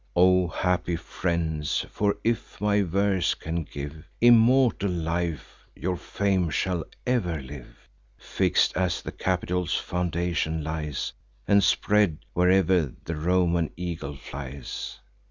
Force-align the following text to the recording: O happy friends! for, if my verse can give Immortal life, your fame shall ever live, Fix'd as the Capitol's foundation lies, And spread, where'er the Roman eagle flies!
O 0.15 0.47
happy 0.47 0.95
friends! 0.95 1.85
for, 1.91 2.17
if 2.23 2.59
my 2.59 2.81
verse 2.81 3.35
can 3.35 3.61
give 3.61 4.03
Immortal 4.19 4.89
life, 4.89 5.67
your 5.75 5.95
fame 5.95 6.49
shall 6.49 6.83
ever 7.05 7.39
live, 7.39 7.87
Fix'd 8.17 8.75
as 8.75 9.03
the 9.03 9.11
Capitol's 9.11 9.75
foundation 9.75 10.63
lies, 10.63 11.13
And 11.47 11.63
spread, 11.63 12.17
where'er 12.33 12.63
the 12.63 13.15
Roman 13.15 13.69
eagle 13.77 14.15
flies! 14.15 14.97